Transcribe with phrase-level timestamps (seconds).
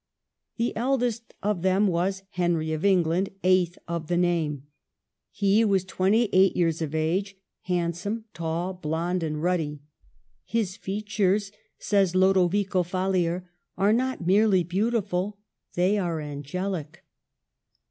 [0.57, 4.63] The eldest of them was Henry of England, eighth of the name.
[5.29, 7.35] He was twenty eight years of age,
[7.65, 9.83] handsome, tall, blond, and ruddy."
[10.43, 15.37] His features," says Lodovico Falier, '* are not merely beautiful—
[15.75, 17.05] they are angelic."